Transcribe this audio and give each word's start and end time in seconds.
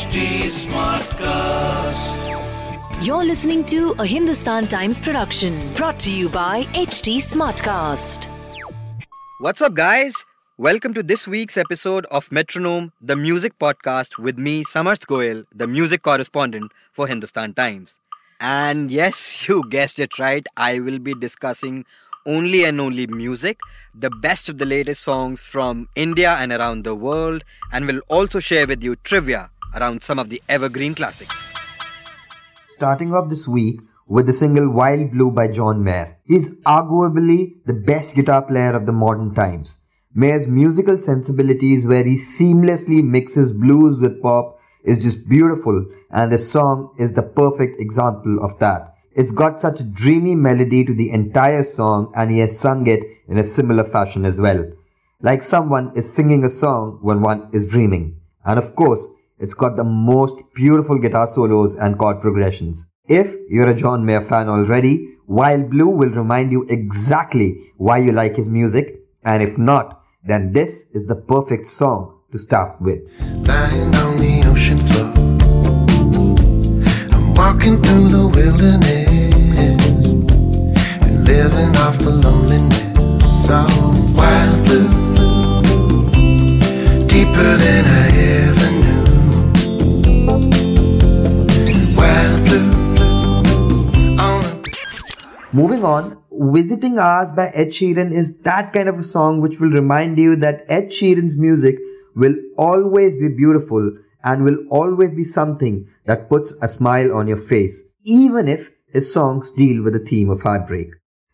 HT 0.00 0.48
Smartcast. 0.64 2.16
You're 3.04 3.22
listening 3.22 3.66
to 3.66 3.94
a 3.98 4.06
Hindustan 4.06 4.66
Times 4.66 4.98
production 4.98 5.74
brought 5.74 5.98
to 5.98 6.10
you 6.10 6.30
by 6.30 6.62
HT 6.72 7.18
Smartcast. 7.18 8.26
What's 9.40 9.60
up, 9.60 9.74
guys? 9.74 10.14
Welcome 10.56 10.94
to 10.94 11.02
this 11.02 11.28
week's 11.28 11.58
episode 11.58 12.06
of 12.06 12.32
Metronome, 12.32 12.92
the 13.02 13.14
music 13.14 13.58
podcast 13.58 14.16
with 14.16 14.38
me, 14.38 14.64
Samarth 14.64 15.06
Goel, 15.06 15.44
the 15.54 15.66
music 15.66 16.00
correspondent 16.00 16.72
for 16.92 17.06
Hindustan 17.06 17.52
Times. 17.52 18.00
And 18.40 18.90
yes, 18.90 19.46
you 19.48 19.68
guessed 19.68 19.98
it 19.98 20.18
right, 20.18 20.46
I 20.56 20.78
will 20.78 20.98
be 20.98 21.12
discussing 21.12 21.84
only 22.24 22.64
and 22.64 22.80
only 22.80 23.06
music, 23.06 23.60
the 23.94 24.08
best 24.08 24.48
of 24.48 24.56
the 24.56 24.64
latest 24.64 25.02
songs 25.02 25.42
from 25.42 25.90
India 25.94 26.36
and 26.38 26.52
around 26.52 26.84
the 26.84 26.94
world, 26.94 27.44
and 27.70 27.86
will 27.86 28.00
also 28.08 28.40
share 28.40 28.66
with 28.66 28.82
you 28.82 28.96
trivia 28.96 29.50
around 29.74 30.02
some 30.02 30.18
of 30.18 30.30
the 30.30 30.42
evergreen 30.48 30.94
classics. 30.94 31.52
Starting 32.68 33.14
off 33.14 33.28
this 33.28 33.46
week 33.46 33.80
with 34.06 34.26
the 34.26 34.32
single 34.32 34.68
Wild 34.68 35.12
Blue 35.12 35.30
by 35.30 35.46
John 35.48 35.84
Mayer. 35.84 36.18
He's 36.24 36.58
arguably 36.62 37.64
the 37.64 37.74
best 37.74 38.16
guitar 38.16 38.42
player 38.42 38.74
of 38.74 38.86
the 38.86 38.92
modern 38.92 39.34
times. 39.34 39.78
Mayer's 40.12 40.48
musical 40.48 40.98
sensibilities 40.98 41.86
where 41.86 42.02
he 42.02 42.16
seamlessly 42.16 43.04
mixes 43.04 43.52
blues 43.52 44.00
with 44.00 44.20
pop 44.20 44.58
is 44.82 44.98
just 44.98 45.28
beautiful 45.28 45.86
and 46.10 46.32
this 46.32 46.50
song 46.50 46.92
is 46.98 47.12
the 47.12 47.22
perfect 47.22 47.80
example 47.80 48.42
of 48.42 48.58
that. 48.58 48.96
It's 49.12 49.30
got 49.30 49.60
such 49.60 49.80
a 49.80 49.84
dreamy 49.84 50.34
melody 50.34 50.84
to 50.84 50.94
the 50.94 51.10
entire 51.12 51.62
song 51.62 52.12
and 52.16 52.30
he 52.30 52.40
has 52.40 52.58
sung 52.58 52.86
it 52.86 53.04
in 53.28 53.38
a 53.38 53.44
similar 53.44 53.84
fashion 53.84 54.24
as 54.24 54.40
well. 54.40 54.72
Like 55.20 55.42
someone 55.42 55.92
is 55.94 56.12
singing 56.12 56.42
a 56.44 56.48
song 56.48 56.98
when 57.02 57.20
one 57.20 57.48
is 57.52 57.68
dreaming. 57.68 58.20
And 58.44 58.58
of 58.58 58.74
course, 58.74 59.08
it's 59.40 59.54
got 59.54 59.74
the 59.76 59.84
most 59.84 60.36
beautiful 60.54 60.98
guitar 60.98 61.26
solos 61.26 61.74
and 61.74 61.98
chord 61.98 62.20
progressions. 62.20 62.86
If 63.08 63.34
you're 63.48 63.70
a 63.70 63.74
John 63.74 64.04
Mayer 64.04 64.20
fan 64.20 64.50
already, 64.50 65.16
Wild 65.26 65.70
Blue 65.70 65.88
will 65.88 66.10
remind 66.10 66.52
you 66.52 66.66
exactly 66.68 67.72
why 67.78 67.98
you 67.98 68.12
like 68.12 68.36
his 68.36 68.50
music. 68.50 69.00
And 69.24 69.42
if 69.42 69.56
not, 69.56 70.02
then 70.22 70.52
this 70.52 70.84
is 70.92 71.06
the 71.06 71.16
perfect 71.16 71.66
song 71.66 72.20
to 72.32 72.38
start 72.38 72.82
with. 72.82 73.00
Lying 73.46 73.94
on 73.96 74.18
the 74.18 74.44
ocean 74.46 74.76
floor, 74.76 75.10
walking 77.34 77.80
through 77.82 78.08
the 78.10 78.28
wilderness 78.28 80.06
and 81.02 81.24
living 81.24 81.76
off 81.78 81.98
the 81.98 82.10
loneliness. 82.10 82.78
So 83.46 83.64
wild 84.14 84.64
blue, 84.66 84.88
deeper 87.06 87.56
than 87.56 87.86
I 87.86 87.99
Moving 95.52 95.84
on, 95.84 96.22
Visiting 96.30 97.00
Hours 97.00 97.32
by 97.32 97.48
Ed 97.48 97.70
Sheeran 97.70 98.12
is 98.12 98.38
that 98.42 98.72
kind 98.72 98.88
of 98.88 99.00
a 99.00 99.02
song 99.02 99.40
which 99.40 99.58
will 99.58 99.70
remind 99.70 100.16
you 100.16 100.36
that 100.36 100.64
Ed 100.68 100.90
Sheeran's 100.90 101.36
music 101.36 101.76
will 102.14 102.36
always 102.56 103.16
be 103.16 103.28
beautiful 103.28 103.98
and 104.22 104.44
will 104.44 104.58
always 104.70 105.12
be 105.12 105.24
something 105.24 105.88
that 106.04 106.28
puts 106.28 106.56
a 106.62 106.68
smile 106.68 107.12
on 107.12 107.26
your 107.26 107.36
face, 107.36 107.82
even 108.04 108.46
if 108.46 108.70
his 108.92 109.12
songs 109.12 109.50
deal 109.50 109.82
with 109.82 109.94
the 109.94 109.98
theme 109.98 110.30
of 110.30 110.42
heartbreak. 110.42 110.90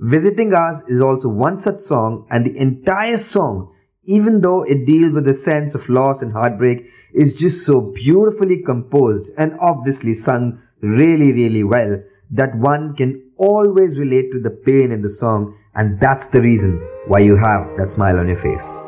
Visiting 0.00 0.52
Hours 0.54 0.82
is 0.88 1.00
also 1.00 1.28
one 1.28 1.60
such 1.60 1.78
song 1.78 2.26
and 2.30 2.44
the 2.44 2.58
entire 2.58 3.18
song, 3.18 3.72
even 4.02 4.40
though 4.40 4.64
it 4.64 4.86
deals 4.86 5.12
with 5.12 5.28
a 5.28 5.34
sense 5.34 5.76
of 5.76 5.88
loss 5.88 6.20
and 6.20 6.32
heartbreak, 6.32 6.84
is 7.14 7.32
just 7.32 7.64
so 7.64 7.80
beautifully 7.80 8.60
composed 8.60 9.32
and 9.38 9.56
obviously 9.60 10.14
sung 10.14 10.60
really, 10.80 11.32
really 11.32 11.62
well 11.62 12.02
that 12.30 12.56
one 12.56 12.94
can 12.94 13.29
always 13.40 13.98
relate 13.98 14.30
to 14.32 14.38
the 14.38 14.50
pain 14.50 14.92
in 14.92 15.02
the 15.02 15.08
song 15.08 15.56
and 15.74 15.98
that's 15.98 16.26
the 16.26 16.40
reason 16.40 16.78
why 17.06 17.20
you 17.20 17.36
have 17.36 17.76
that 17.78 17.90
smile 17.90 18.18
on 18.18 18.28
your 18.28 18.36
face. 18.36 18.82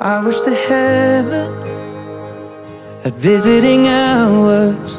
I 0.00 0.24
wish 0.24 0.40
the 0.42 0.54
heaven 0.54 1.50
had 3.02 3.14
visiting 3.14 3.86
hours 3.86 4.96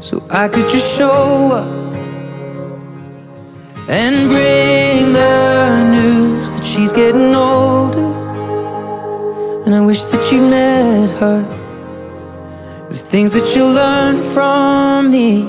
so 0.00 0.26
I 0.30 0.48
could 0.48 0.68
just 0.68 0.96
show 0.96 1.52
up 1.52 1.86
and 3.88 4.28
bring 4.28 5.12
the 5.12 5.84
news 5.92 6.50
that 6.50 6.64
she's 6.64 6.92
getting 6.92 7.34
older. 7.34 8.14
And 9.64 9.74
I 9.74 9.84
wish 9.84 10.02
that 10.04 10.32
you 10.32 10.40
met 10.40 11.10
her. 11.20 11.42
The 12.88 12.96
things 12.96 13.32
that 13.32 13.54
you 13.54 13.64
learned 13.64 14.24
from 14.24 15.10
me, 15.10 15.42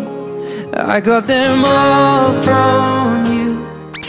I 0.79 0.99
got 0.99 1.25
them 1.25 1.63
all 1.65 2.33
from 2.43 3.25
you. 3.33 4.03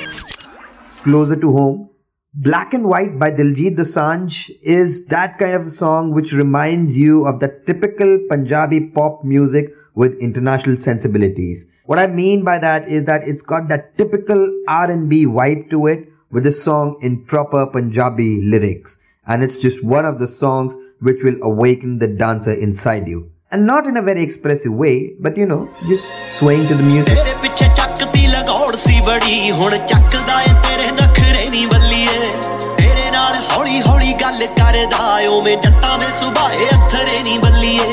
Closer 1.03 1.37
to 1.37 1.53
home, 1.53 1.89
Black 2.35 2.75
and 2.75 2.85
White 2.85 3.19
by 3.19 3.31
Diljit 3.31 3.77
Dosanjh 3.77 4.51
is 4.61 5.07
that 5.07 5.39
kind 5.39 5.55
of 5.55 5.63
a 5.63 5.71
song 5.71 6.13
which 6.13 6.35
reminds 6.35 6.99
you 6.99 7.27
of 7.27 7.41
the 7.41 7.49
typical 7.65 8.21
Punjabi 8.29 8.91
pop 8.91 9.25
music 9.25 9.73
with 9.95 10.19
international 10.19 10.77
sensibilities. 10.77 11.65
What 11.87 11.99
I 11.99 12.07
mean 12.07 12.45
by 12.45 12.59
that 12.59 12.87
is 12.87 13.07
that 13.07 13.27
it's 13.27 13.41
got 13.41 13.69
that 13.69 13.97
typical 13.97 14.63
R&B 14.69 15.25
vibe 15.25 15.71
to 15.71 15.87
it 15.87 16.09
with 16.31 16.45
the 16.45 16.53
song 16.53 16.99
in 17.01 17.25
proper 17.25 17.67
Punjabi 17.67 18.43
lyrics. 18.43 18.99
And 19.27 19.43
it's 19.43 19.57
just 19.59 19.83
one 19.83 20.05
of 20.05 20.19
the 20.19 20.29
songs 20.29 20.77
which 21.01 21.23
will 21.25 21.43
awaken 21.43 21.99
the 21.99 22.09
dancer 22.09 22.53
inside 22.53 23.09
you 23.09 23.33
And 23.52 23.68
not 23.68 23.86
in 23.86 23.98
a 23.98 24.02
very 24.04 24.24
expressive 24.24 24.74
way, 24.74 24.94
but 25.20 25.36
you 25.38 25.46
know, 25.46 25.70
just 25.88 26.12
swaying 26.32 26.64
to 26.70 26.76
the 26.76 26.86
music. 26.86 27.16
ਤੇਰੇ 27.16 27.34
ਪਿੱਛੇ 27.42 27.68
ਚੱਕਦੀ 27.76 28.26
ਲਗੌੜ 28.28 28.76
ਸੀ 28.76 29.00
ਬੜੀ 29.06 29.52
ਹੁਣ 29.52 29.76
ਚੱਕਦਾ 29.88 30.42
ਏ 30.42 30.54
ਤੇਰੇ 30.64 30.90
ਨਖਰੇ 30.92 31.50
ਨਹੀਂ 31.50 31.68
ਬੱਲੀਏ 31.68 32.32
ਤੇਰੇ 32.78 33.10
ਨਾਲ 33.14 33.36
ਹੌਲੀ 33.52 33.82
ਹੌਲੀ 33.82 34.14
ਗੱਲ 34.22 34.46
ਕਰਦਾ 34.58 35.20
ਓਵੇਂ 35.30 35.56
ਜੱਟਾਂ 35.58 35.98
ਦੇ 36.00 36.10
ਸੁਭਾਏ 36.20 36.68
ਅੱਥਰੇ 36.74 37.20
ਨਹੀਂ 37.24 37.38
ਬੱਲੀਏ 37.40 37.86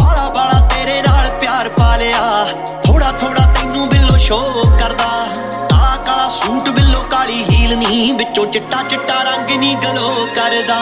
ਬਾਲਾ 0.00 0.28
ਬਾਲਾ 0.36 0.60
ਤੇਰੇ 0.74 1.00
ਨਾਲ 1.02 1.30
ਪਿਆਰ 1.40 1.68
ਪਾ 1.78 1.96
ਲਿਆ 1.96 2.22
ਥੋੜਾ 2.86 3.10
ਥੋੜਾ 3.20 3.46
ਤੈਨੂੰ 3.58 3.88
ਬਿੱਲੋ 3.88 4.16
ਸ਼ੋ 4.26 4.40
ਕਰਦਾ 4.78 5.08
ਕਾਲਾ 5.70 5.96
ਕਾਲਾ 6.06 6.28
ਸੂਟ 6.38 6.68
ਬਿੱਲੋ 6.70 7.02
ਕਾਲੀ 7.10 7.42
ਹੀਲ 7.50 7.76
ਨਹੀਂ 7.78 8.12
ਵਿੱਚੋਂ 8.14 8.46
ਚਿੱਟਾ 8.46 8.82
ਚਿੱਟਾ 8.82 9.22
ਰੰਗ 9.22 9.58
ਨਹੀਂ 9.58 9.76
ਗਲੋ 9.86 10.26
ਕਰਦਾ 10.34 10.80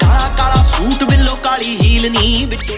ਕਾਲਾ 0.00 0.28
ਕਾਲਾ 0.36 0.62
ਸੂਟ 0.72 1.04
ਬਿੱਲੋ 1.04 1.36
ਕਾਲੀ 1.44 1.76
ਹੀਲ 1.82 2.10
ਨਹੀਂ 2.12 2.46
ਵਿੱਚੋਂ 2.46 2.76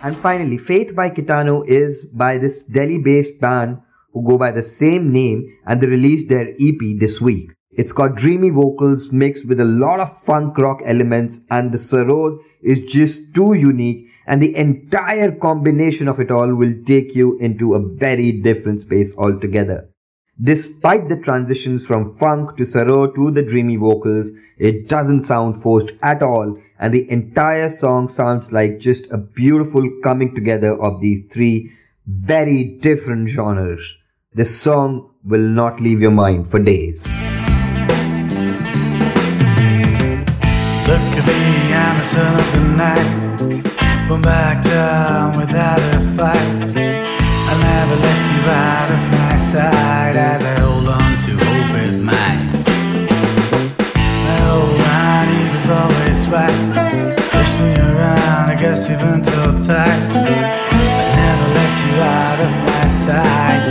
and 0.00 0.16
finally, 0.16 0.58
Faith 0.58 0.94
by 0.94 1.10
Kitano 1.10 1.66
is 1.66 2.04
by 2.06 2.38
this 2.38 2.62
Delhi 2.62 2.98
based 2.98 3.40
band 3.40 3.82
who 4.12 4.24
go 4.24 4.38
by 4.38 4.52
the 4.52 4.62
same 4.62 5.12
name 5.12 5.58
and 5.66 5.80
they 5.80 5.88
released 5.88 6.28
their 6.28 6.54
EP 6.60 6.98
this 7.00 7.20
week. 7.20 7.50
It's 7.72 7.92
got 7.92 8.14
dreamy 8.14 8.50
vocals 8.50 9.12
mixed 9.12 9.48
with 9.48 9.60
a 9.60 9.64
lot 9.64 10.00
of 10.00 10.16
funk 10.22 10.56
rock 10.58 10.80
elements 10.84 11.40
and 11.50 11.72
the 11.72 11.78
sarod 11.78 12.40
is 12.62 12.80
just 12.80 13.34
too 13.34 13.54
unique 13.54 14.08
and 14.26 14.42
the 14.42 14.54
entire 14.54 15.32
combination 15.32 16.06
of 16.06 16.20
it 16.20 16.30
all 16.30 16.54
will 16.54 16.74
take 16.86 17.14
you 17.14 17.36
into 17.38 17.74
a 17.74 17.80
very 17.80 18.32
different 18.40 18.80
space 18.80 19.16
altogether. 19.18 19.88
Despite 20.40 21.08
the 21.08 21.16
transitions 21.16 21.84
from 21.84 22.14
funk 22.14 22.56
to 22.58 22.62
sarod 22.62 23.16
to 23.16 23.32
the 23.32 23.42
dreamy 23.42 23.74
vocals, 23.74 24.30
it 24.56 24.88
doesn't 24.88 25.24
sound 25.24 25.60
forced 25.60 25.90
at 26.00 26.22
all 26.22 26.56
and 26.78 26.94
the 26.94 27.10
entire 27.10 27.68
song 27.68 28.08
sounds 28.08 28.52
like 28.52 28.78
just 28.78 29.10
a 29.10 29.18
beautiful 29.18 29.90
coming 30.00 30.36
together 30.36 30.80
of 30.80 31.00
these 31.00 31.26
three 31.26 31.72
very 32.06 32.62
different 32.62 33.28
genres. 33.28 33.96
This 34.32 34.60
song 34.60 35.10
will 35.24 35.48
not 35.48 35.80
leave 35.80 36.00
your 36.00 36.12
mind 36.12 36.48
for 36.48 36.60
days. 36.60 37.04
Look 40.86 41.04
at 41.18 41.26
the 41.26 41.68
son 42.14 42.34
of 42.38 42.52
the 42.52 42.60
night. 42.76 44.08
Born 44.08 44.22
back 44.22 44.62
down 44.62 45.36
without 45.36 45.80
a 45.80 46.00
fight. 46.16 46.77
Guess 58.60 58.88
you've 58.88 58.98
been 58.98 59.22
so 59.22 59.52
tight. 59.60 60.02
I'll 60.10 61.14
never 61.16 61.48
let 61.58 61.76
you 61.84 61.94
out 62.02 62.40
of 62.46 62.52
my 62.66 62.86
sight. 63.06 63.64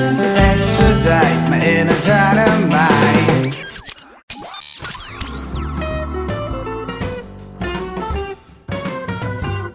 Extradite 0.51 1.49
my 1.49 1.59
inner 1.65 1.99
dynamite. 2.07 3.27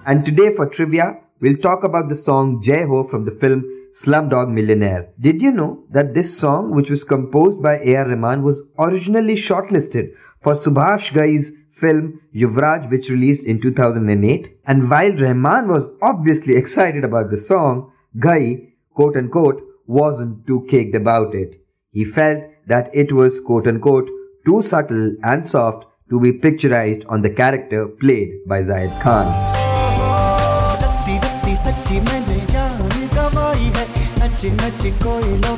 And 0.06 0.24
today 0.24 0.54
for 0.54 0.66
trivia, 0.66 1.20
we'll 1.40 1.58
talk 1.58 1.84
about 1.84 2.08
the 2.08 2.14
song 2.14 2.62
Jai 2.62 2.84
Ho 2.84 3.04
from 3.04 3.26
the 3.26 3.32
film 3.32 3.64
Slumdog 3.94 4.50
Millionaire. 4.50 5.10
Did 5.20 5.42
you 5.42 5.50
know 5.50 5.84
that 5.90 6.14
this 6.14 6.38
song, 6.38 6.70
which 6.70 6.88
was 6.88 7.04
composed 7.04 7.62
by 7.62 7.78
A.R. 7.80 8.08
Rahman, 8.08 8.42
was 8.42 8.70
originally 8.78 9.34
shortlisted 9.34 10.14
for 10.40 10.54
Subhash 10.54 11.12
Ghai's 11.12 11.52
film 11.72 12.20
Yuvraj, 12.34 12.90
which 12.90 13.10
released 13.10 13.44
in 13.44 13.60
2008. 13.60 14.58
And 14.66 14.90
while 14.90 15.16
Rahman 15.16 15.68
was 15.68 15.90
obviously 16.00 16.56
excited 16.56 17.04
about 17.04 17.30
the 17.30 17.38
song, 17.38 17.92
Ghai, 18.18 18.74
quote 18.94 19.16
unquote, 19.16 19.62
wasn't 19.86 20.46
too 20.46 20.66
caked 20.68 20.94
about 20.94 21.34
it. 21.34 21.60
He 21.90 22.04
felt 22.04 22.44
that 22.66 22.94
it 22.94 23.12
was, 23.12 23.40
quote 23.40 23.66
unquote, 23.66 24.08
too 24.46 24.62
subtle 24.62 25.16
and 25.22 25.46
soft 25.46 25.86
to 26.10 26.20
be 26.20 26.32
picturized 26.32 27.04
on 27.08 27.22
the 27.22 27.30
character 27.30 27.88
played 27.88 28.30
by 28.46 28.62
Zayed 28.62 29.00
Khan. 29.00 29.26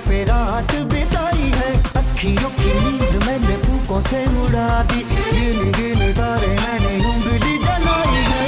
पे 0.07 0.23
रात 0.29 0.73
बिताई 0.93 1.51
है 1.59 1.71
अखियों 2.01 2.51
की 2.61 2.73
नींद 2.81 3.23
मैंने 3.27 3.64
फूकों 3.94 4.02
से 4.10 4.22
उड़ा 4.44 4.68
दी 4.92 5.02
गिन 5.14 5.72
गिन 5.78 6.02
तारे 6.20 6.48
मैंने 6.62 6.94
उंगली 7.10 7.56
जलाई 7.66 8.22
है 8.30 8.46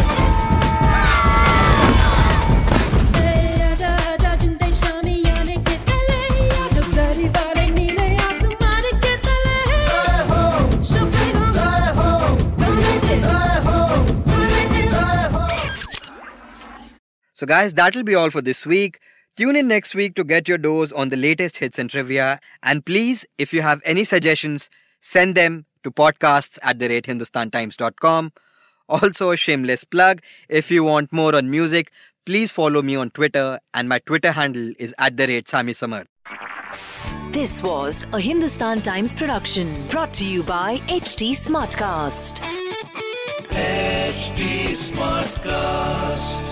आजा 3.71 3.91
आजा 4.13 4.31
जिंदे 4.44 4.69
शामी 4.79 5.15
आने 5.38 5.57
के 5.68 5.75
तले 5.89 6.21
आजा 6.63 6.83
सारी 6.94 7.27
बारें 7.38 7.69
नीले 7.77 8.07
आसमान 8.29 8.85
के 9.06 9.13
तले 9.27 9.59
शबीरों 10.91 11.50
गाने 11.57 12.97
दे 13.06 13.15
गाने 13.25 14.63
दे 14.73 14.89
So, 17.33 17.47
guys, 17.47 17.73
that'll 17.73 18.03
be 18.03 18.13
all 18.13 18.29
for 18.29 18.41
this 18.41 18.68
week. 18.68 19.00
Tune 19.38 19.56
in 19.56 19.68
next 19.68 19.95
week 19.95 20.13
to 20.15 20.23
get 20.23 20.47
your 20.47 20.59
dose 20.59 20.91
on 20.91 21.09
the 21.09 21.18
latest 21.18 21.57
hits 21.57 21.79
and 21.79 21.89
trivia. 21.89 22.39
And 22.62 22.85
please, 22.85 23.25
if 23.39 23.51
you 23.53 23.62
have 23.63 23.81
any 23.83 24.03
suggestions, 24.03 24.69
send 25.06 25.37
them 25.37 25.67
to 25.85 25.91
podcasts 25.91 26.58
at 26.62 26.79
the 26.81 26.88
rate 26.88 27.06
hindustantimes.com. 27.06 28.32
Also, 28.88 29.31
a 29.31 29.37
shameless 29.37 29.85
plug 29.85 30.20
if 30.49 30.70
you 30.70 30.85
want 30.85 31.12
more 31.12 31.35
on 31.35 31.50
music, 31.50 31.93
please 32.25 32.53
follow 32.53 32.82
me 32.82 32.97
on 32.97 33.11
Twitter, 33.11 33.58
and 33.75 33.88
my 33.88 33.99
Twitter 34.00 34.32
handle 34.32 34.73
is 34.79 34.94
at 34.99 35.17
the 35.17 35.26
rate 35.26 35.49
Sami 35.49 35.73
Samar. 35.73 36.06
This 37.31 37.62
was 37.62 38.06
a 38.12 38.20
Hindustan 38.20 38.81
Times 38.82 39.14
production 39.14 39.87
brought 39.88 40.12
to 40.14 40.25
you 40.25 40.43
by 40.43 40.79
HT 40.88 41.32
Smartcast. 41.32 42.41
HT 43.50 44.70
Smartcast. 44.88 46.45